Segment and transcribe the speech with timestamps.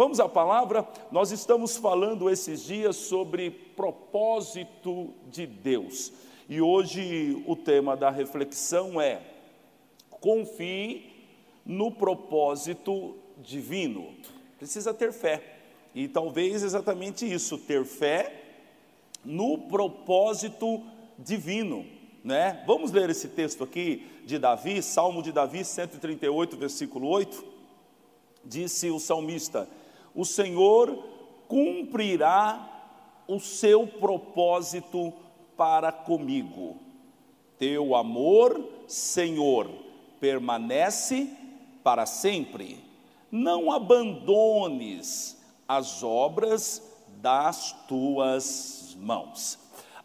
[0.00, 6.12] Vamos à palavra, nós estamos falando esses dias sobre propósito de Deus.
[6.48, 9.20] E hoje o tema da reflexão é:
[10.08, 11.26] confie
[11.66, 14.14] no propósito divino.
[14.56, 15.42] Precisa ter fé.
[15.92, 18.40] E talvez exatamente isso, ter fé
[19.24, 20.80] no propósito
[21.18, 21.84] divino,
[22.22, 22.62] né?
[22.68, 27.58] Vamos ler esse texto aqui de Davi, Salmo de Davi 138, versículo 8.
[28.44, 29.68] Disse o salmista:
[30.14, 31.04] o Senhor
[31.46, 32.68] cumprirá
[33.26, 35.12] o seu propósito
[35.56, 36.76] para comigo.
[37.58, 39.68] Teu amor, Senhor,
[40.20, 41.28] permanece
[41.82, 42.82] para sempre.
[43.30, 46.82] Não abandones as obras
[47.20, 49.58] das tuas mãos.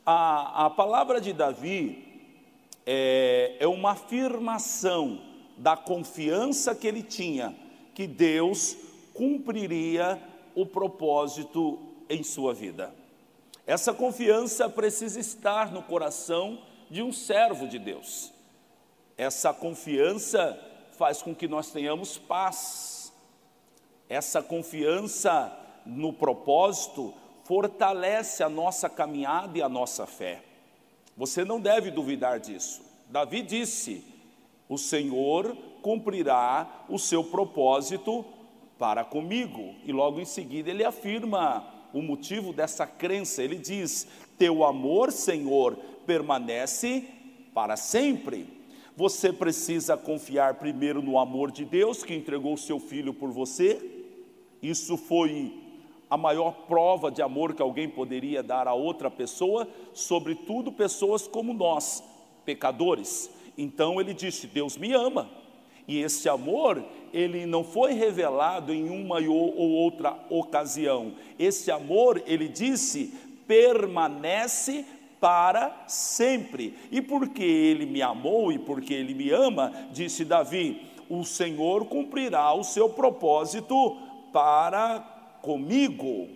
[0.06, 2.32] A, a palavra de Davi
[2.86, 5.22] é, é uma afirmação
[5.58, 7.56] da confiança que ele tinha
[7.94, 8.76] que Deus
[9.14, 10.22] cumpriria
[10.56, 12.94] o propósito em sua vida.
[13.66, 18.34] Essa confiança precisa estar no coração de um servo de Deus.
[19.18, 20.60] Essa confiança
[20.98, 23.14] faz com que nós tenhamos paz.
[24.10, 30.44] Essa confiança no propósito fortalece a nossa caminhada e a nossa fé.
[31.16, 32.82] Você não deve duvidar disso.
[33.10, 34.04] Davi disse:
[34.68, 38.26] O Senhor cumprirá o seu propósito
[38.84, 39.76] para comigo.
[39.86, 43.42] E logo em seguida ele afirma o motivo dessa crença.
[43.42, 44.06] Ele diz:
[44.38, 47.08] Teu amor, Senhor, permanece
[47.54, 48.46] para sempre.
[48.98, 53.82] Você precisa confiar primeiro no amor de Deus que entregou seu filho por você.
[54.62, 55.54] Isso foi
[56.10, 61.54] a maior prova de amor que alguém poderia dar a outra pessoa, sobretudo pessoas como
[61.54, 62.04] nós,
[62.44, 63.30] pecadores.
[63.58, 65.30] Então ele disse: Deus me ama.
[65.88, 71.14] E esse amor, ele não foi revelado em uma ou outra ocasião.
[71.38, 73.14] Esse amor, ele disse,
[73.48, 74.84] permanece
[75.20, 76.76] para sempre.
[76.92, 82.52] E porque ele me amou e porque ele me ama, disse Davi, o Senhor cumprirá
[82.54, 83.98] o seu propósito
[84.34, 85.00] para
[85.42, 86.28] comigo.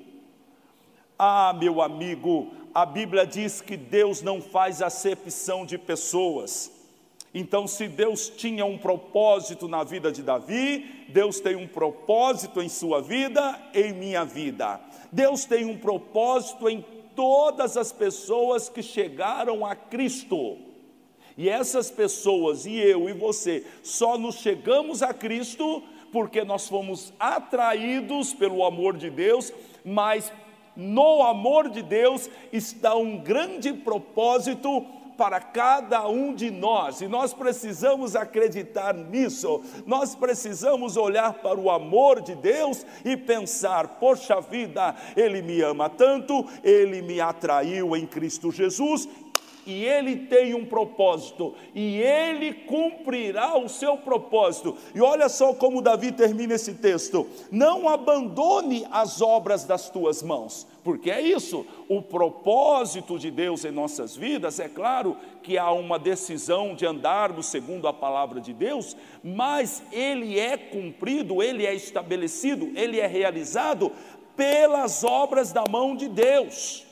[1.17, 6.76] Ah, meu amigo, a Bíblia diz que Deus não faz acepção de pessoas.
[7.33, 12.69] Então, se Deus tinha um propósito na vida de Davi, Deus tem um propósito em
[12.69, 14.79] sua vida, em minha vida.
[15.11, 16.83] Deus tem um propósito em
[17.15, 20.57] todas as pessoas que chegaram a Cristo.
[21.37, 27.13] E essas pessoas, e eu e você, só nos chegamos a Cristo porque nós fomos
[27.19, 30.31] atraídos pelo amor de Deus, mas
[30.75, 34.85] no amor de Deus está um grande propósito
[35.17, 41.71] para cada um de nós, e nós precisamos acreditar nisso, nós precisamos olhar para o
[41.71, 48.05] amor de Deus e pensar: poxa vida, Ele me ama tanto, Ele me atraiu em
[48.05, 49.09] Cristo Jesus,
[49.67, 54.77] e ele tem um propósito, e ele cumprirá o seu propósito.
[54.95, 60.65] E olha só como Davi termina esse texto: não abandone as obras das tuas mãos,
[60.85, 65.99] porque é isso, o propósito de Deus em nossas vidas, é claro que há uma
[65.99, 72.71] decisão de andarmos segundo a palavra de Deus, mas ele é cumprido, ele é estabelecido,
[72.73, 73.91] ele é realizado
[74.37, 76.86] pelas obras da mão de Deus.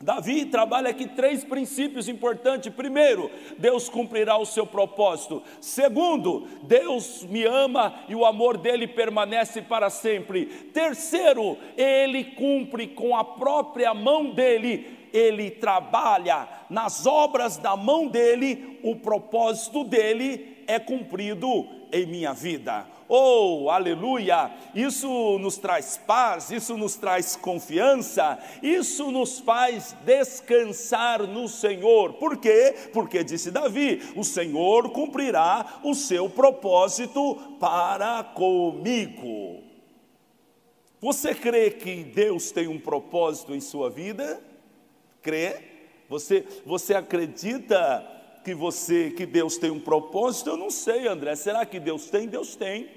[0.00, 2.72] Davi trabalha aqui três princípios importantes.
[2.74, 5.42] Primeiro, Deus cumprirá o seu propósito.
[5.60, 10.46] Segundo, Deus me ama e o amor dele permanece para sempre.
[10.46, 18.80] Terceiro, ele cumpre com a própria mão dele ele trabalha nas obras da mão dele,
[18.82, 22.84] o propósito dele é cumprido em minha vida.
[23.08, 24.50] Oh, aleluia!
[24.74, 32.14] Isso nos traz paz, isso nos traz confiança, isso nos faz descansar no Senhor.
[32.14, 32.74] Por quê?
[32.92, 39.62] Porque disse Davi: o Senhor cumprirá o seu propósito para comigo.
[41.00, 44.40] Você crê que Deus tem um propósito em sua vida?
[45.20, 45.56] Crê?
[46.08, 48.13] Você, você acredita
[48.44, 50.50] que você, que Deus tem um propósito?
[50.50, 51.34] Eu não sei, André.
[51.34, 52.28] Será que Deus tem?
[52.28, 52.88] Deus tem.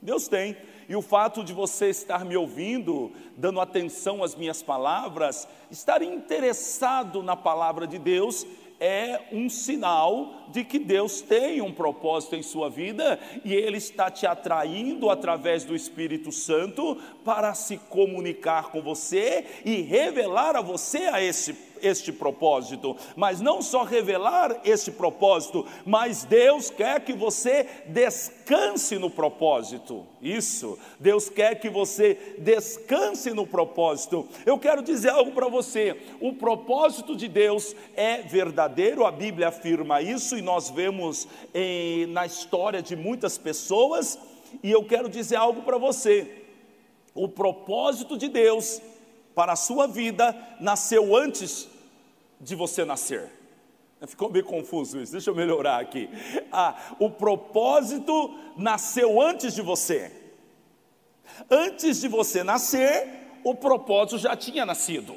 [0.00, 0.56] Deus tem.
[0.88, 7.22] E o fato de você estar me ouvindo, dando atenção às minhas palavras, estar interessado
[7.22, 8.46] na palavra de Deus,
[8.80, 14.10] é um sinal de que Deus tem um propósito em sua vida e Ele está
[14.10, 20.98] te atraindo através do Espírito Santo para se comunicar com você e revelar a você
[20.98, 21.52] a esse,
[21.82, 29.10] este propósito, mas não só revelar este propósito, mas Deus quer que você descanse no
[29.10, 30.06] propósito.
[30.20, 34.28] Isso, Deus quer que você descanse no propósito.
[34.44, 40.02] Eu quero dizer algo para você: o propósito de Deus é verdadeiro, a Bíblia afirma
[40.02, 44.18] isso, e nós vemos em, na história de muitas pessoas,
[44.62, 46.44] e eu quero dizer algo para você:
[47.14, 48.80] o propósito de Deus
[49.38, 51.68] para a sua vida nasceu antes
[52.40, 53.30] de você nascer.
[54.08, 56.10] Ficou meio confuso isso, deixa eu melhorar aqui.
[56.50, 60.10] Ah, o propósito nasceu antes de você.
[61.48, 65.14] Antes de você nascer, o propósito já tinha nascido.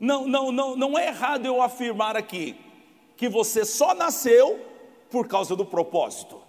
[0.00, 2.56] Não, não, não, não é errado eu afirmar aqui
[3.16, 4.58] que você só nasceu
[5.08, 6.42] por causa do propósito.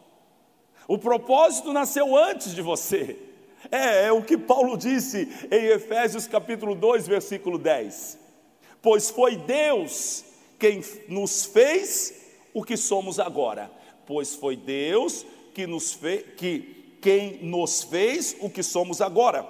[0.87, 3.30] O propósito nasceu antes de você.
[3.69, 8.17] É, é o que Paulo disse em Efésios capítulo 2, versículo 10.
[8.81, 10.23] Pois foi Deus
[10.57, 12.13] quem nos fez
[12.53, 13.71] o que somos agora.
[14.05, 19.47] Pois foi Deus que nos fez, que quem nos fez o que somos agora,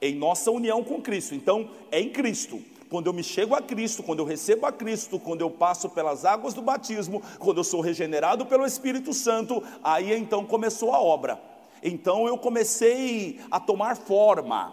[0.00, 1.34] em nossa união com Cristo.
[1.34, 2.60] Então, é em Cristo.
[2.88, 6.24] Quando eu me chego a Cristo, quando eu recebo a Cristo, quando eu passo pelas
[6.24, 11.51] águas do batismo, quando eu sou regenerado pelo Espírito Santo, aí então começou a obra.
[11.82, 14.72] Então eu comecei a tomar forma,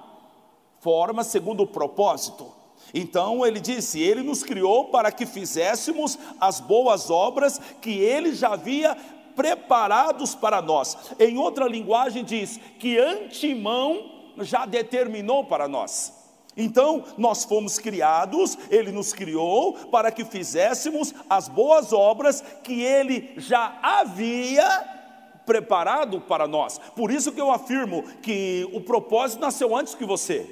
[0.79, 2.51] forma segundo o propósito.
[2.93, 8.53] Então ele disse: Ele nos criou para que fizéssemos as boas obras que Ele já
[8.53, 8.95] havia
[9.35, 10.97] preparados para nós.
[11.19, 16.13] Em outra linguagem, diz que antemão já determinou para nós.
[16.57, 23.33] Então, nós fomos criados, Ele nos criou para que fizéssemos as boas obras que Ele
[23.37, 24.98] já havia
[25.49, 26.79] preparado para nós.
[26.95, 30.47] Por isso que eu afirmo que o propósito nasceu antes que você.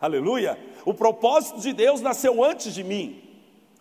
[0.00, 0.58] Aleluia!
[0.86, 3.25] O propósito de Deus nasceu antes de mim.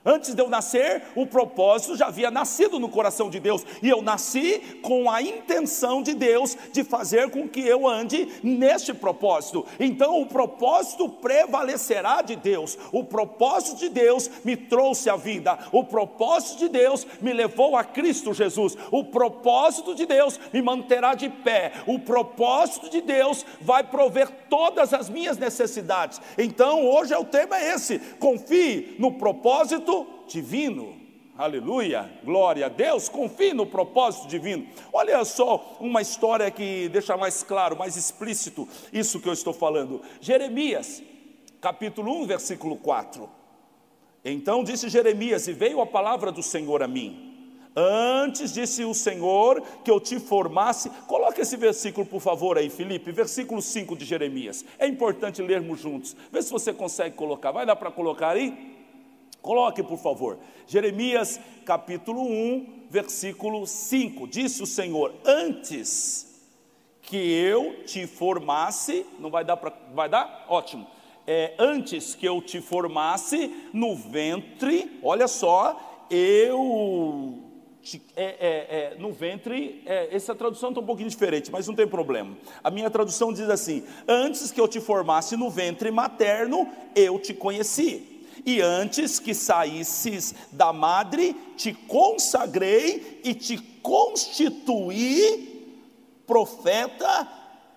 [0.05, 4.03] Antes de eu nascer, o propósito já havia nascido no coração de Deus, e eu
[4.03, 9.65] nasci com a intenção de Deus de fazer com que eu ande neste propósito.
[9.79, 12.77] Então, o propósito prevalecerá de Deus.
[12.91, 15.57] O propósito de Deus me trouxe a vida.
[15.71, 18.77] O propósito de Deus me levou a Cristo Jesus.
[18.91, 21.71] O propósito de Deus me manterá de pé.
[21.87, 26.21] O propósito de Deus vai prover todas as minhas necessidades.
[26.37, 27.97] Então, hoje é o tema é esse.
[28.19, 29.94] Confie no propósito
[30.27, 30.95] divino.
[31.37, 34.65] Aleluia, glória a Deus, confie no propósito divino.
[34.93, 40.01] Olha só uma história que deixa mais claro, mais explícito isso que eu estou falando.
[40.21, 41.03] Jeremias,
[41.59, 43.29] capítulo 1, versículo 4.
[44.23, 47.33] Então disse Jeremias: E veio a palavra do Senhor a mim.
[47.75, 50.89] Antes disse o Senhor que eu te formasse.
[51.07, 54.63] Coloque esse versículo, por favor, aí, Felipe, versículo 5 de Jeremias.
[54.79, 56.15] É importante lermos juntos.
[56.31, 57.51] Vê se você consegue colocar.
[57.51, 58.74] Vai dar para colocar aí?
[59.45, 60.39] Coloque, por favor.
[60.65, 64.27] Jeremias capítulo 1, versículo 5.
[64.27, 66.41] Disse o Senhor: Antes
[67.03, 69.71] que eu te formasse, não vai dar para.
[69.93, 70.47] Vai dar?
[70.49, 70.87] Ótimo.
[71.27, 77.43] É, antes que eu te formasse no ventre, olha só, eu.
[77.83, 81.75] Te, é, é, é no ventre, é, essa tradução está um pouquinho diferente, mas não
[81.75, 82.35] tem problema.
[82.63, 87.31] A minha tradução diz assim: Antes que eu te formasse no ventre materno, eu te
[87.31, 88.14] conheci
[88.45, 95.73] e antes que saísses da madre, te consagrei e te constituí
[96.27, 97.27] profeta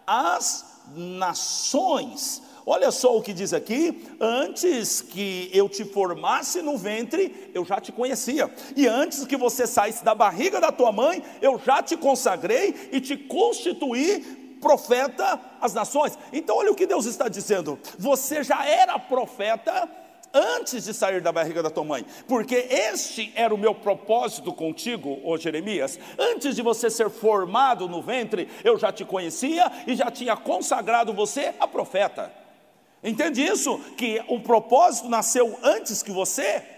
[0.06, 2.42] às nações.
[2.66, 7.80] Olha só o que diz aqui: antes que eu te formasse no ventre, eu já
[7.80, 11.96] te conhecia, e antes que você saísse da barriga da tua mãe, eu já te
[11.96, 16.18] consagrei e te constituí profeta às nações.
[16.32, 19.88] Então, olha o que Deus está dizendo: você já era profeta
[20.32, 25.20] antes de sair da barriga da tua mãe, porque este era o meu propósito contigo,
[25.24, 25.98] ô Jeremias.
[26.18, 31.12] Antes de você ser formado no ventre, eu já te conhecia e já tinha consagrado
[31.12, 32.32] você a profeta.
[33.02, 33.78] Entende isso?
[33.96, 36.77] Que o propósito nasceu antes que você.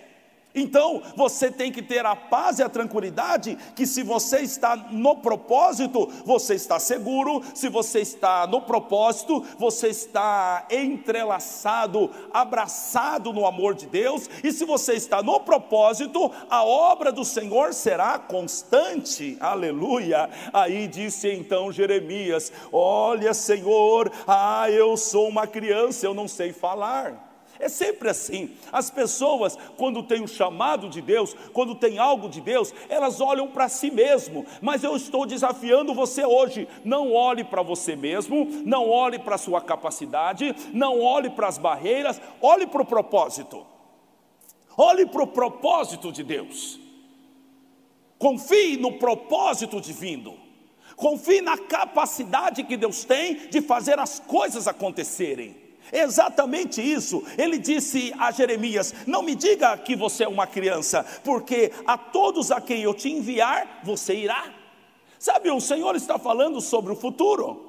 [0.55, 5.17] Então, você tem que ter a paz e a tranquilidade que se você está no
[5.17, 13.75] propósito, você está seguro, se você está no propósito, você está entrelaçado, abraçado no amor
[13.75, 19.37] de Deus, e se você está no propósito, a obra do Senhor será constante.
[19.39, 20.29] Aleluia.
[20.53, 27.30] Aí disse então Jeremias: Olha, Senhor, ah, eu sou uma criança, eu não sei falar.
[27.61, 28.57] É sempre assim.
[28.73, 33.49] As pessoas, quando têm um chamado de Deus, quando têm algo de Deus, elas olham
[33.49, 34.47] para si mesmo.
[34.63, 36.67] Mas eu estou desafiando você hoje.
[36.83, 41.59] Não olhe para você mesmo, não olhe para a sua capacidade, não olhe para as
[41.59, 43.67] barreiras, olhe para o propósito.
[44.75, 46.81] Olhe para o propósito de Deus.
[48.19, 50.39] Confie no propósito divino.
[50.97, 55.60] Confie na capacidade que Deus tem de fazer as coisas acontecerem.
[55.93, 57.23] Exatamente isso.
[57.37, 62.51] Ele disse a Jeremias: Não me diga que você é uma criança, porque a todos
[62.51, 64.45] a quem eu te enviar, você irá.
[65.19, 67.69] Sabe, o Senhor está falando sobre o futuro.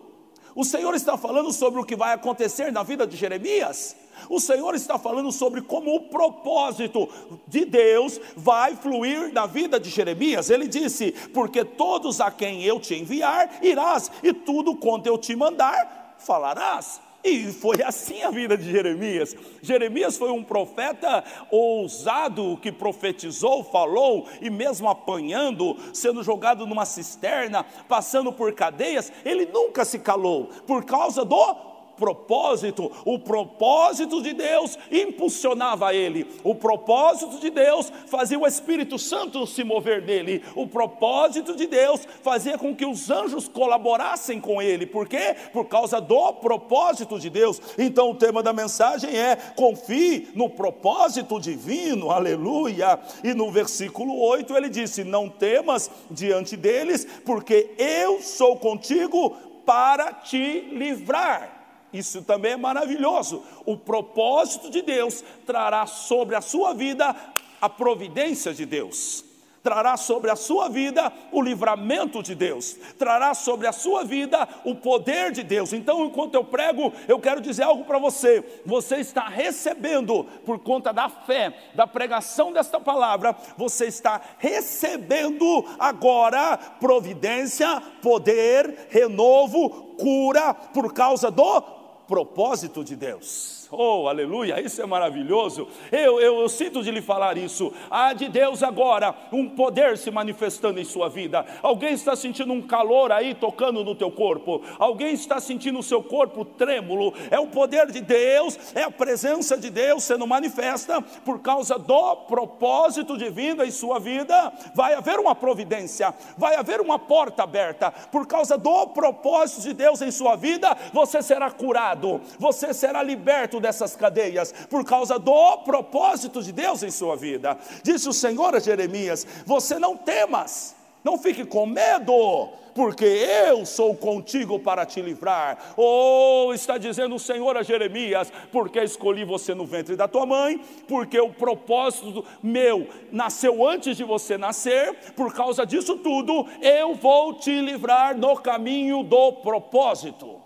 [0.53, 3.95] O Senhor está falando sobre o que vai acontecer na vida de Jeremias.
[4.29, 7.09] O Senhor está falando sobre como o propósito
[7.47, 10.49] de Deus vai fluir na vida de Jeremias.
[10.49, 15.35] Ele disse: Porque todos a quem eu te enviar irás, e tudo quanto eu te
[15.35, 17.01] mandar falarás.
[17.23, 19.35] E foi assim a vida de Jeremias.
[19.61, 27.63] Jeremias foi um profeta ousado que profetizou, falou, e mesmo apanhando, sendo jogado numa cisterna,
[27.87, 31.70] passando por cadeias, ele nunca se calou, por causa do
[32.01, 39.45] propósito, o propósito de Deus impulsionava ele, o propósito de Deus fazia o Espírito Santo
[39.45, 44.87] se mover nele, o propósito de Deus fazia com que os anjos colaborassem com ele,
[44.87, 45.35] por quê?
[45.53, 47.61] Por causa do propósito de Deus.
[47.77, 52.99] Então o tema da mensagem é: confie no propósito divino, aleluia.
[53.23, 60.13] E no versículo 8 ele disse: Não temas diante deles, porque eu sou contigo para
[60.13, 61.60] te livrar.
[61.93, 63.43] Isso também é maravilhoso.
[63.65, 67.15] O propósito de Deus trará sobre a sua vida
[67.59, 69.23] a providência de Deus
[69.63, 74.75] trará sobre a sua vida o livramento de Deus, trará sobre a sua vida o
[74.75, 75.73] poder de Deus.
[75.73, 80.91] Então, enquanto eu prego, eu quero dizer algo para você: você está recebendo, por conta
[80.91, 90.93] da fé, da pregação desta palavra, você está recebendo agora providência, poder, renovo, cura, por
[90.93, 91.80] causa do
[92.11, 93.60] propósito de Deus.
[93.73, 95.65] Oh, aleluia, isso é maravilhoso.
[95.89, 97.71] Eu, eu, eu, sinto de lhe falar isso.
[97.89, 101.45] Há de Deus agora um poder se manifestando em sua vida.
[101.63, 104.61] Alguém está sentindo um calor aí tocando no teu corpo.
[104.77, 107.13] Alguém está sentindo o seu corpo trêmulo.
[107.29, 112.15] É o poder de Deus, é a presença de Deus sendo manifesta por causa do
[112.27, 114.51] propósito divino em sua vida.
[114.75, 117.89] Vai haver uma providência, vai haver uma porta aberta.
[118.11, 123.60] Por causa do propósito de Deus em sua vida, você será curado, você será liberto
[123.61, 127.57] dessas cadeias, por causa do propósito de Deus em sua vida.
[127.83, 133.95] Disse o Senhor a Jeremias: Você não temas, não fique com medo, porque eu sou
[133.95, 135.73] contigo para te livrar.
[135.75, 140.25] Ou oh, está dizendo o Senhor a Jeremias, porque escolhi você no ventre da tua
[140.25, 146.95] mãe, porque o propósito meu nasceu antes de você nascer, por causa disso tudo, eu
[146.95, 150.39] vou te livrar no caminho do propósito.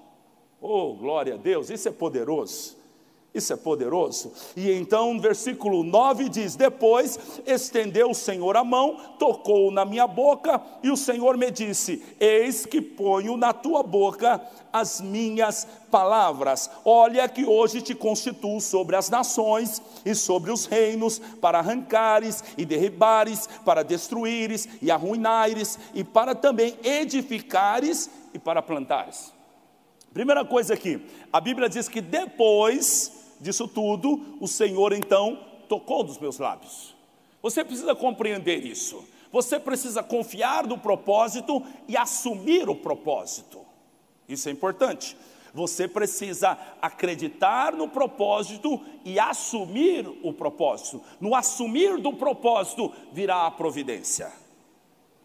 [0.62, 2.75] Oh, glória a Deus, isso é poderoso.
[3.36, 4.32] Isso é poderoso.
[4.56, 10.62] E então, versículo 9 diz: Depois estendeu o Senhor a mão, tocou na minha boca,
[10.82, 16.70] e o Senhor me disse: Eis que ponho na tua boca as minhas palavras.
[16.86, 22.64] Olha que hoje te constituo sobre as nações e sobre os reinos, para arrancares e
[22.64, 29.34] derribares, para destruíres e arruinares, e para também edificares e para plantares.
[30.14, 36.18] Primeira coisa aqui, a Bíblia diz que depois disso tudo, o Senhor então tocou dos
[36.18, 36.96] meus lábios.
[37.42, 39.04] Você precisa compreender isso.
[39.32, 43.60] Você precisa confiar no propósito e assumir o propósito.
[44.28, 45.18] Isso é importante.
[45.54, 51.02] Você precisa acreditar no propósito e assumir o propósito.
[51.20, 54.32] No assumir do propósito virá a providência.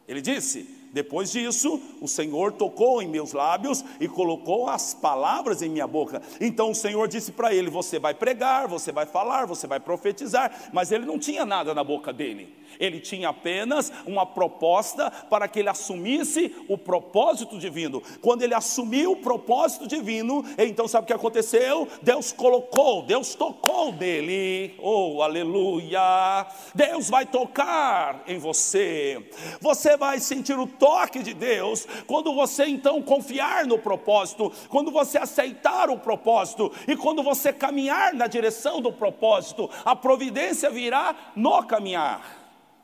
[0.07, 5.69] Ele disse: depois disso, o Senhor tocou em meus lábios e colocou as palavras em
[5.69, 6.21] minha boca.
[6.41, 10.71] Então o Senhor disse para ele: Você vai pregar, você vai falar, você vai profetizar.
[10.73, 12.61] Mas ele não tinha nada na boca dele.
[12.79, 18.03] Ele tinha apenas uma proposta para que ele assumisse o propósito divino.
[18.21, 21.89] Quando ele assumiu o propósito divino, então sabe o que aconteceu?
[22.03, 24.75] Deus colocou, Deus tocou dele.
[24.79, 26.47] Oh, aleluia!
[26.75, 29.29] Deus vai tocar em você.
[29.61, 35.19] Você vai sentir o toque de Deus quando você então confiar no propósito, quando você
[35.19, 41.63] aceitar o propósito e quando você caminhar na direção do propósito, a providência virá no
[41.63, 42.39] caminhar.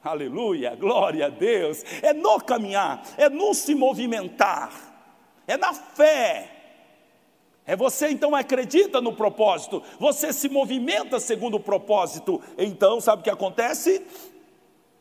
[0.04, 1.82] Aleluia, glória a Deus.
[2.02, 4.70] É no caminhar, é no se movimentar,
[5.48, 6.52] é na fé.
[7.66, 12.40] É você então acredita no propósito, você se movimenta segundo o propósito.
[12.56, 14.06] Então, sabe o que acontece?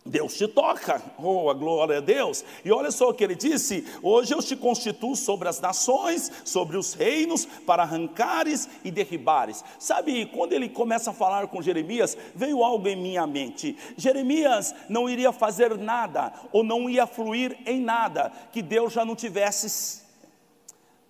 [0.07, 2.45] Deus te toca, oh, a glória a Deus.
[2.63, 6.77] E olha só o que ele disse: Hoje eu te constituo sobre as nações, sobre
[6.77, 9.63] os reinos, para arrancares e derribares.
[9.79, 13.75] Sabe, quando ele começa a falar com Jeremias, veio algo em minha mente.
[13.97, 19.15] Jeremias não iria fazer nada, ou não ia fluir em nada, que Deus já não
[19.15, 20.05] tivesse.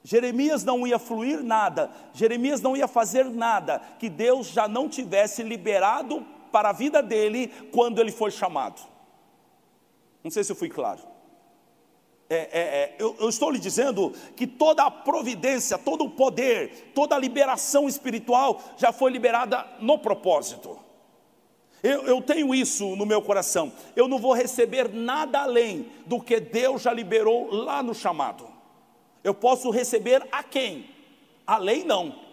[0.05, 5.43] Jeremias não ia fluir nada, Jeremias não ia fazer nada, que Deus já não tivesse
[5.43, 6.25] liberado
[6.55, 8.81] para a vida dele quando ele foi chamado.
[10.24, 11.01] Não sei se eu fui claro.
[12.29, 16.93] É, é, é, eu, eu, estou lhe dizendo que toda a providência, todo o poder,
[16.95, 20.79] toda a liberação espiritual já foi liberada no propósito.
[21.83, 23.74] Eu, eu tenho isso no meu coração.
[23.93, 28.47] Eu não vou receber nada além do que Deus já liberou lá no chamado.
[29.21, 30.89] Eu posso receber a quem?
[31.45, 32.25] Além não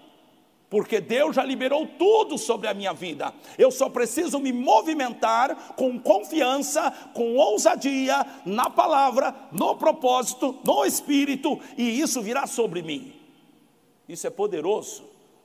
[0.73, 3.35] porque Deus já liberou tudo sobre a minha vida.
[3.59, 11.61] Eu só preciso me movimentar com confiança, com ousadia na palavra, no propósito, no espírito,
[11.76, 13.12] e isso virá sobre mim.
[14.09, 15.05] Isso é poderoso.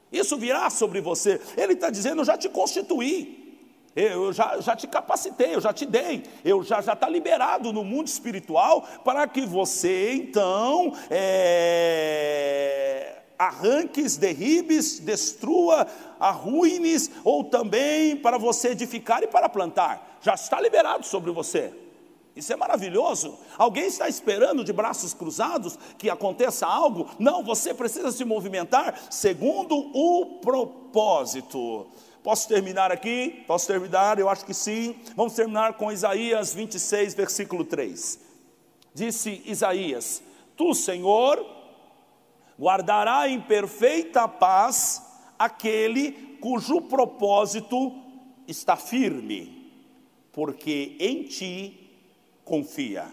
[0.10, 1.42] Isso virá sobre você.
[1.58, 3.60] Ele está dizendo: Eu já te constituí.
[3.94, 8.08] Eu já, já te capacitei, eu já te dei, eu já está liberado no mundo
[8.08, 15.88] espiritual para que você então é, arranques, derribes, destrua,
[16.20, 20.18] arruines, ou também para você edificar e para plantar.
[20.22, 21.74] Já está liberado sobre você.
[22.36, 23.36] Isso é maravilhoso.
[23.58, 27.10] Alguém está esperando de braços cruzados que aconteça algo?
[27.18, 31.88] Não, você precisa se movimentar segundo o propósito.
[32.22, 33.44] Posso terminar aqui?
[33.48, 34.20] Posso terminar?
[34.20, 34.96] Eu acho que sim.
[35.16, 38.20] Vamos terminar com Isaías 26, versículo 3.
[38.94, 40.22] Disse Isaías:
[40.56, 41.44] Tu, Senhor,
[42.60, 45.04] guardará em perfeita paz
[45.38, 47.94] aquele cujo propósito
[48.48, 49.72] está firme,
[50.32, 51.90] porque em ti
[52.44, 53.06] confia.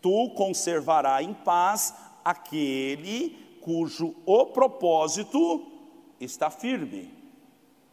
[0.00, 1.94] Tu conservará em paz
[2.24, 5.66] aquele cujo o propósito
[6.20, 7.12] está firme,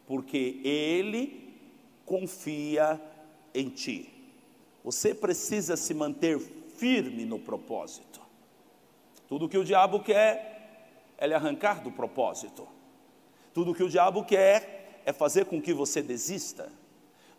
[0.06, 1.54] porque ele
[2.04, 3.00] confia
[3.54, 4.12] em ti.
[4.84, 8.20] Você precisa se manter firme no propósito.
[9.28, 10.55] Tudo que o diabo quer
[11.18, 12.66] é lhe arrancar do propósito.
[13.52, 16.70] Tudo que o diabo quer é fazer com que você desista.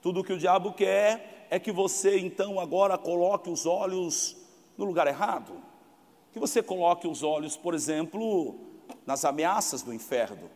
[0.01, 4.35] Tudo que o diabo quer é que você então agora coloque os olhos
[4.77, 5.53] no lugar errado.
[6.31, 8.55] Que você coloque os olhos, por exemplo,
[9.05, 10.49] nas ameaças do inferno.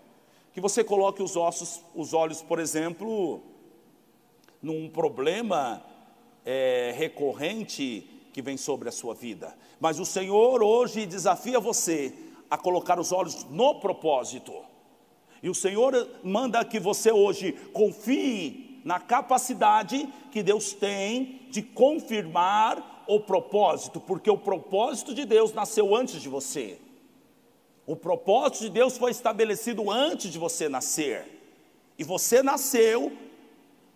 [0.53, 3.41] Que você coloque os, ossos, os olhos, por exemplo,
[4.61, 5.83] num problema
[6.45, 9.55] é, recorrente que vem sobre a sua vida.
[9.79, 12.13] Mas o Senhor hoje desafia você
[12.51, 14.53] a colocar os olhos no propósito.
[15.41, 23.05] E o Senhor manda que você hoje confie na capacidade que Deus tem de confirmar
[23.07, 26.77] o propósito, porque o propósito de Deus nasceu antes de você.
[27.87, 31.25] O propósito de Deus foi estabelecido antes de você nascer.
[31.97, 33.11] E você nasceu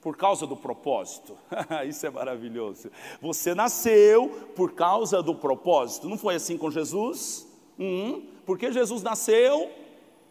[0.02, 1.38] por causa do propósito.
[1.88, 2.90] Isso é maravilhoso.
[3.22, 6.08] Você nasceu por causa do propósito.
[6.08, 7.48] Não foi assim com Jesus?
[7.80, 9.72] Hum, porque Jesus nasceu?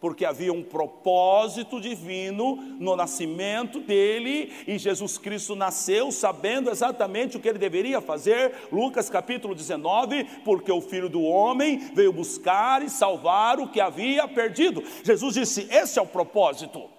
[0.01, 7.41] Porque havia um propósito divino no nascimento dele, e Jesus Cristo nasceu sabendo exatamente o
[7.41, 8.69] que ele deveria fazer.
[8.71, 14.29] Lucas capítulo 19: porque o filho do homem veio buscar e salvar o que havia
[14.29, 14.83] perdido.
[15.03, 16.95] Jesus disse: esse é o propósito.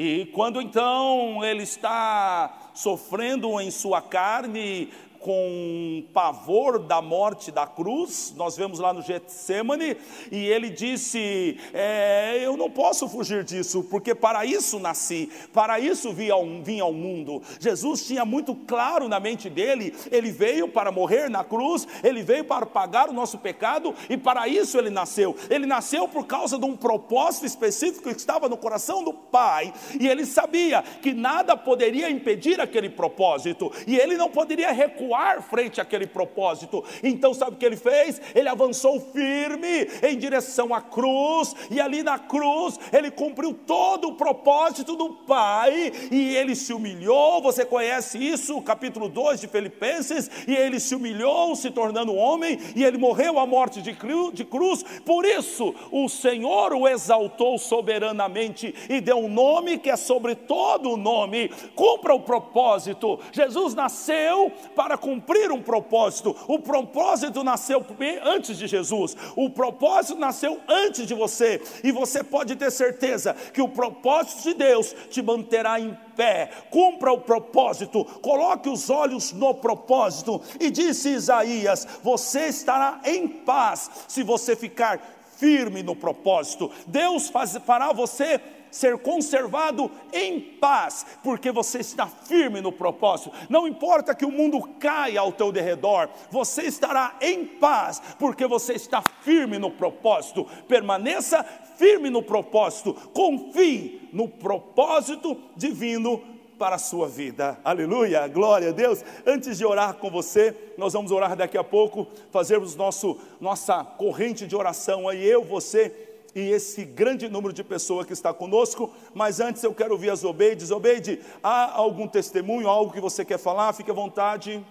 [0.00, 8.32] E quando então ele está sofrendo em sua carne com pavor da morte da cruz,
[8.36, 9.96] nós vemos lá no Getsemane,
[10.30, 16.12] e ele disse: é, Eu não posso fugir disso, porque para isso nasci, para isso
[16.12, 17.42] vim ao, vim ao mundo.
[17.60, 22.44] Jesus tinha muito claro na mente dele: ele veio para morrer na cruz, ele veio
[22.44, 25.36] para pagar o nosso pecado, e para isso ele nasceu.
[25.50, 30.06] Ele nasceu por causa de um propósito específico que estava no coração do Pai, e
[30.06, 35.80] ele sabia que nada poderia impedir aquele propósito, e ele não poderia recuar recuar frente
[35.80, 36.84] àquele propósito.
[37.02, 38.20] Então, sabe o que ele fez?
[38.34, 44.14] Ele avançou firme em direção à cruz, e ali na cruz ele cumpriu todo o
[44.14, 47.40] propósito do Pai, e ele se humilhou.
[47.42, 52.84] Você conhece isso, capítulo 2 de Filipenses, e ele se humilhou, se tornando homem, e
[52.84, 54.82] ele morreu a morte de cruz.
[55.04, 60.90] Por isso, o Senhor o exaltou soberanamente e deu um nome que é sobre todo
[60.90, 61.48] o nome.
[61.74, 63.18] Cumpra o propósito.
[63.32, 66.34] Jesus nasceu para cumprir um propósito.
[66.46, 67.84] O propósito nasceu
[68.22, 73.62] antes de Jesus, o propósito nasceu antes de você, e você pode ter certeza que
[73.62, 76.50] o propósito de Deus te manterá em pé.
[76.70, 83.90] Cumpra o propósito, coloque os olhos no propósito, e disse Isaías: Você estará em paz
[84.06, 85.00] se você ficar
[85.38, 86.70] firme no propósito.
[86.86, 93.32] Deus faz, fará você ser conservado em paz, porque você está firme no propósito.
[93.48, 98.74] Não importa que o mundo caia ao teu derredor, você estará em paz, porque você
[98.74, 100.46] está firme no propósito.
[100.66, 101.44] Permaneça
[101.76, 107.58] firme no propósito, confie no propósito divino para a sua vida.
[107.64, 109.04] Aleluia, glória a Deus.
[109.24, 114.46] Antes de orar com você, nós vamos orar daqui a pouco, fazermos nosso, nossa corrente
[114.46, 116.07] de oração aí, eu, você
[116.38, 120.22] e esse grande número de pessoas que está conosco, mas antes eu quero ouvir as
[120.22, 120.70] Obeides.
[120.70, 123.72] Obeide, há algum testemunho, algo que você quer falar?
[123.72, 124.64] Fique à vontade.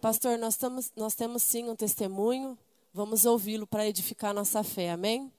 [0.00, 2.56] Pastor, nós, estamos, nós temos sim um testemunho,
[2.92, 5.30] vamos ouvi-lo para edificar nossa fé, amém?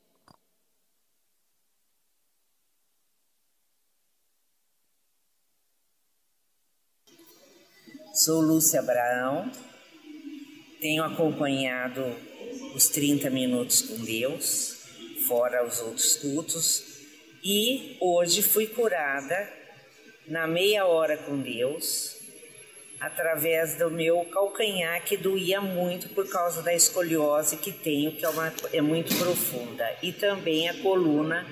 [8.13, 9.51] Sou Lúcia Abraão,
[10.81, 12.03] tenho acompanhado
[12.75, 14.76] os 30 minutos com Deus,
[15.27, 16.83] fora os outros cultos.
[17.43, 19.51] E hoje fui curada
[20.27, 22.17] na meia hora com Deus,
[22.99, 28.29] através do meu calcanhar que doía muito por causa da escoliose que tenho, que é,
[28.29, 29.85] uma, é muito profunda.
[30.01, 31.45] E também a coluna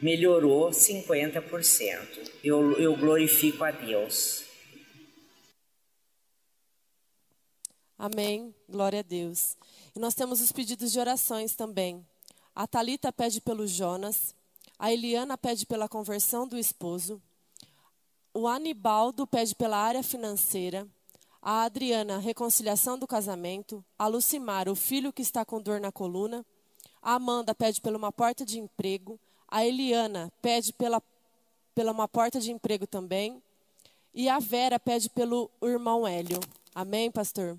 [0.00, 2.30] melhorou 50%.
[2.42, 4.44] Eu, eu glorifico a Deus.
[7.98, 8.54] Amém.
[8.68, 9.56] Glória a Deus.
[9.94, 12.04] E nós temos os pedidos de orações também.
[12.56, 14.34] A Talita pede pelo Jonas,
[14.78, 17.20] a Eliana pede pela conversão do esposo,
[18.32, 20.88] o Anibaldo pede pela área financeira,
[21.42, 26.46] a Adriana, reconciliação do casamento, a Lucimar, o filho que está com dor na coluna,
[27.02, 31.02] a Amanda pede pela uma porta de emprego, a Eliana pede pela,
[31.74, 33.42] pela uma porta de emprego também,
[34.14, 36.40] e a Vera pede pelo irmão Hélio.
[36.74, 37.58] Amém, pastor?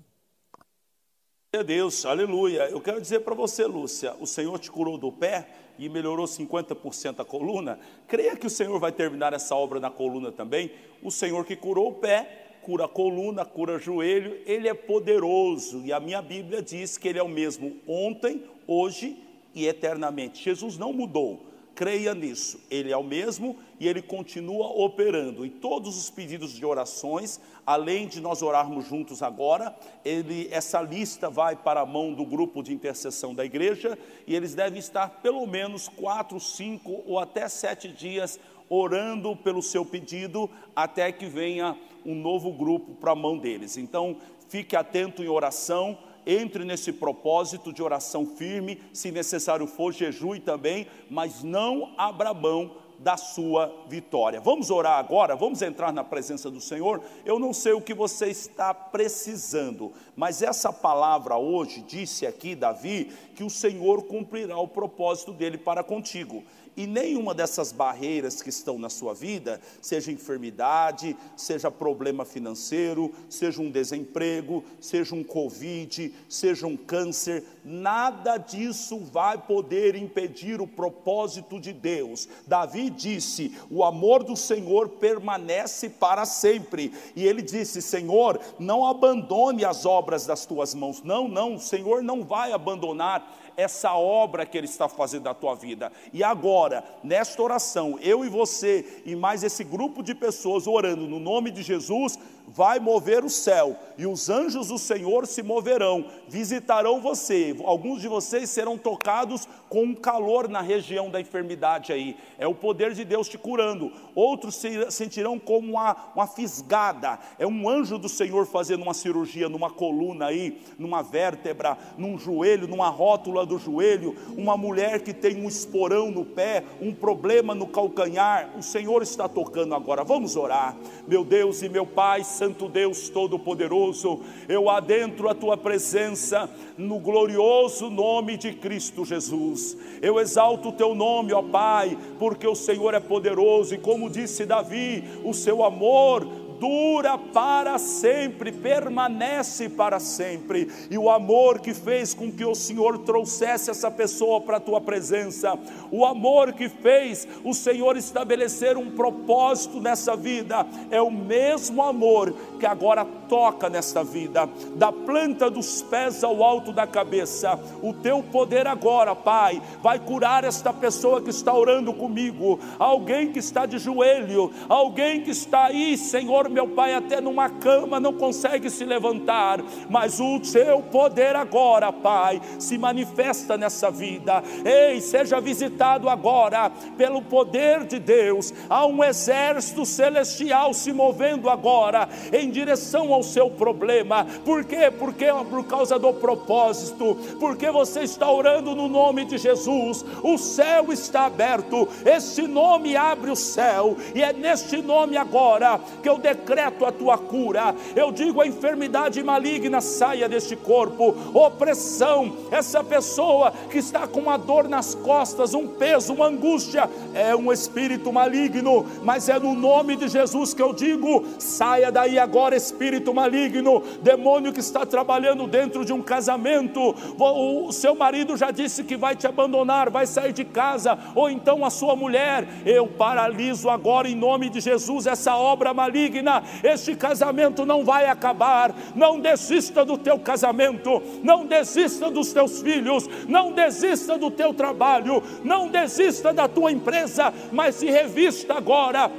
[1.58, 2.68] A Deus, aleluia.
[2.70, 5.44] Eu quero dizer para você, Lúcia, o Senhor te curou do pé
[5.76, 7.80] e melhorou 50% a coluna.
[8.06, 10.70] Creia que o Senhor vai terminar essa obra na coluna também.
[11.02, 15.82] O Senhor que curou o pé, cura a coluna, cura o joelho, Ele é poderoso.
[15.84, 19.20] E a minha Bíblia diz que Ele é o mesmo ontem, hoje
[19.52, 20.40] e eternamente.
[20.40, 21.47] Jesus não mudou
[21.78, 22.58] creia nisso.
[22.68, 25.46] Ele é o mesmo e ele continua operando.
[25.46, 29.72] E todos os pedidos de orações, além de nós orarmos juntos agora,
[30.04, 34.56] ele, essa lista vai para a mão do grupo de intercessão da igreja e eles
[34.56, 41.12] devem estar pelo menos quatro, cinco ou até sete dias orando pelo seu pedido até
[41.12, 43.76] que venha um novo grupo para a mão deles.
[43.76, 44.16] Então,
[44.48, 45.96] fique atento em oração
[46.28, 52.76] entre nesse propósito de oração firme, se necessário for, jejue também, mas não abra mão
[52.98, 54.40] da sua vitória.
[54.40, 57.00] Vamos orar agora, vamos entrar na presença do Senhor.
[57.24, 63.12] Eu não sei o que você está precisando, mas essa palavra hoje disse aqui Davi
[63.34, 66.42] que o Senhor cumprirá o propósito dele para contigo
[66.78, 73.60] e nenhuma dessas barreiras que estão na sua vida, seja enfermidade, seja problema financeiro, seja
[73.60, 81.58] um desemprego, seja um Covid, seja um câncer, nada disso vai poder impedir o propósito
[81.58, 82.28] de Deus.
[82.46, 86.92] Davi disse: O amor do Senhor permanece para sempre.
[87.16, 91.02] E ele disse: Senhor, não abandone as obras das tuas mãos.
[91.02, 95.56] Não, não, o Senhor não vai abandonar essa obra que Ele está fazendo na tua
[95.56, 95.90] vida.
[96.12, 96.67] E agora,
[97.02, 101.62] nesta oração, eu e você e mais esse grupo de pessoas orando no nome de
[101.62, 102.18] Jesus,
[102.48, 107.56] vai mover o céu e os anjos do Senhor se moverão, visitarão você.
[107.64, 112.54] Alguns de vocês serão tocados com um calor na região da enfermidade aí, é o
[112.54, 113.92] poder de Deus te curando.
[114.14, 119.48] Outros se sentirão como uma, uma fisgada, é um anjo do Senhor fazendo uma cirurgia
[119.48, 124.16] numa coluna aí, numa vértebra, num joelho, numa rótula do joelho.
[124.36, 129.28] Uma mulher que tem um esporão no pé, um problema no calcanhar, o Senhor está
[129.28, 130.04] tocando agora.
[130.04, 136.48] Vamos orar, meu Deus e meu Pai Santo Deus Todo-Poderoso, eu adentro a tua presença
[136.76, 139.76] no glorioso nome de Cristo Jesus.
[140.00, 144.46] Eu exalto o teu nome, ó Pai, porque o Senhor é poderoso e como disse
[144.46, 146.24] Davi, o seu amor
[146.58, 150.68] dura para sempre, permanece para sempre.
[150.90, 154.80] E o amor que fez com que o Senhor trouxesse essa pessoa para a tua
[154.80, 155.58] presença,
[155.90, 162.34] o amor que fez o Senhor estabelecer um propósito nessa vida, é o mesmo amor
[162.58, 167.58] que agora toca nesta vida, da planta dos pés ao alto da cabeça.
[167.82, 173.38] O teu poder agora, Pai, vai curar esta pessoa que está orando comigo, alguém que
[173.38, 178.70] está de joelho, alguém que está aí, Senhor, meu Pai, até numa cama não consegue
[178.70, 184.42] se levantar, mas o teu poder agora, Pai, se manifesta nessa vida.
[184.64, 188.52] Ei, seja visitado agora pelo poder de Deus.
[188.68, 194.26] Há um exército celestial se movendo agora em direção ao seu problema.
[194.44, 194.90] Por quê?
[194.90, 197.16] Porque por causa do propósito.
[197.38, 200.04] Porque você está orando no nome de Jesus.
[200.22, 201.88] O céu está aberto.
[202.04, 207.18] Este nome abre o céu e é neste nome agora que eu decreto a tua
[207.18, 207.74] cura.
[207.94, 211.14] Eu digo a enfermidade maligna saia deste corpo.
[211.34, 217.34] Opressão, essa pessoa que está com uma dor nas costas, um peso, uma angústia, é
[217.34, 222.56] um espírito maligno, mas é no nome de Jesus que eu digo: saia daí agora,
[222.56, 226.94] espírito maligno, demônio que está trabalhando dentro de um casamento.
[227.18, 231.64] O seu marido já disse que vai te abandonar, vai sair de casa, ou então
[231.64, 232.46] a sua mulher.
[232.64, 236.27] Eu paraliso agora em nome de Jesus essa obra maligna.
[236.62, 238.74] Este casamento não vai acabar.
[238.94, 245.22] Não desista do teu casamento, não desista dos teus filhos, não desista do teu trabalho,
[245.44, 249.10] não desista da tua empresa, mas se revista agora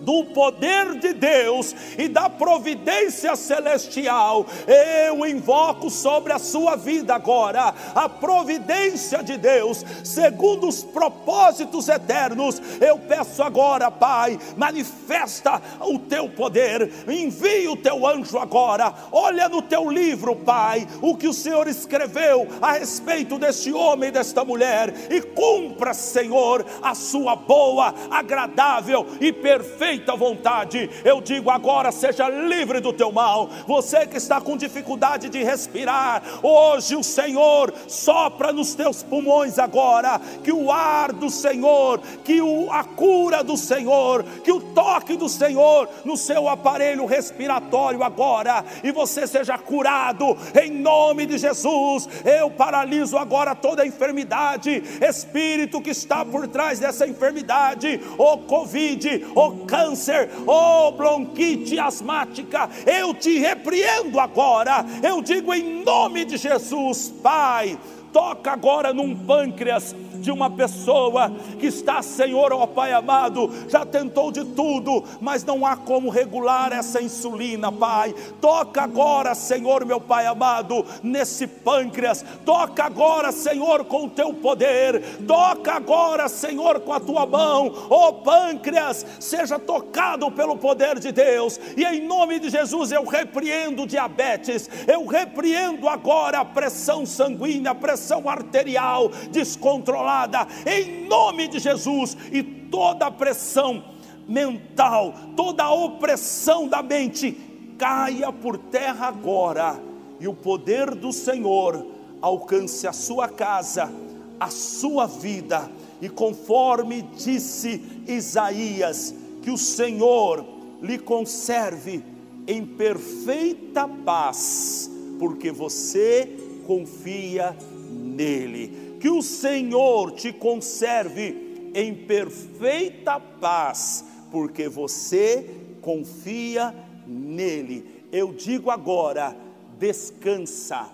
[0.00, 7.74] do poder de Deus e da providência celestial, eu invoco sobre a sua vida agora
[7.94, 12.60] a providência de Deus, segundo os propósitos eternos.
[12.80, 18.92] Eu peço agora, Pai, manifesta o teu poder, envie o teu anjo agora.
[19.12, 24.12] Olha no teu livro, Pai, o que o Senhor escreveu a respeito deste homem e
[24.12, 30.88] desta mulher, e cumpra, Senhor, a sua boa, agradável e perfeita perfeita vontade.
[31.04, 33.48] Eu digo agora: seja livre do teu mal.
[33.66, 40.20] Você que está com dificuldade de respirar, hoje o Senhor sopra nos teus pulmões agora.
[40.44, 45.28] Que o ar do Senhor, que o, a cura do Senhor, que o toque do
[45.28, 52.08] Senhor no seu aparelho respiratório agora, e você seja curado em nome de Jesus.
[52.24, 59.26] Eu paraliso agora toda a enfermidade, espírito que está por trás dessa enfermidade, o Covid,
[59.34, 66.36] o câncer câncer, oh bronquite asmática, eu te repreendo agora, eu digo em nome de
[66.36, 67.78] Jesus, Pai,
[68.12, 74.30] toca agora num pâncreas de uma pessoa que está, Senhor, ó Pai amado, já tentou
[74.30, 78.14] de tudo, mas não há como regular essa insulina, Pai.
[78.40, 82.24] Toca agora, Senhor, meu Pai amado, nesse pâncreas.
[82.44, 85.02] Toca agora, Senhor, com o teu poder.
[85.26, 87.72] Toca agora, Senhor, com a tua mão.
[87.88, 91.58] Ó pâncreas, seja tocado pelo poder de Deus.
[91.76, 94.68] E em nome de Jesus eu repreendo diabetes.
[94.86, 102.16] Eu repreendo agora a pressão sanguínea, a pressão arterial descontrolada controlada em nome de Jesus
[102.32, 103.84] e toda a pressão
[104.26, 107.36] mental, toda a opressão da mente
[107.78, 109.80] caia por terra agora
[110.18, 111.86] e o poder do Senhor
[112.20, 113.90] alcance a sua casa,
[114.38, 115.70] a sua vida
[116.00, 120.44] e conforme disse Isaías, que o Senhor
[120.82, 122.02] lhe conserve
[122.46, 127.56] em perfeita paz, porque você confia
[127.90, 136.74] nele que o Senhor te conserve em perfeita paz, porque você confia
[137.06, 138.04] nele.
[138.12, 139.34] Eu digo agora:
[139.78, 140.88] descansa,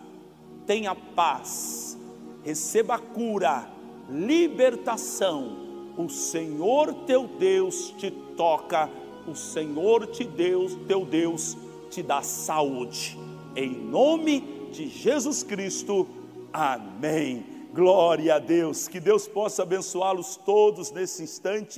[0.67, 1.99] tenha paz,
[2.45, 3.69] receba cura,
[4.09, 5.65] libertação.
[5.99, 8.89] O Senhor teu Deus te toca,
[9.27, 11.57] o Senhor te Deus, teu Deus
[11.91, 13.19] te dá saúde.
[13.57, 16.07] Em nome de Jesus Cristo.
[16.53, 17.56] Amém.
[17.77, 21.75] Glória a Deus, que Deus possa abençoá-los todos nesse instante.